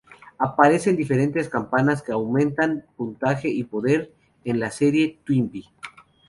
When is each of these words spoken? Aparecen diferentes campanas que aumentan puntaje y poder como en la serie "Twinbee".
Aparecen 0.39 0.95
diferentes 0.97 1.47
campanas 1.47 2.01
que 2.01 2.11
aumentan 2.11 2.85
puntaje 2.97 3.49
y 3.49 3.63
poder 3.65 4.07
como 4.09 4.21
en 4.45 4.59
la 4.59 4.71
serie 4.71 5.19
"Twinbee". 5.23 5.65